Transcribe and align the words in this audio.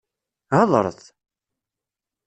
Hedṛet! 0.57 1.01